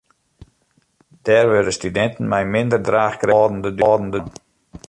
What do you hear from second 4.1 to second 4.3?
fan.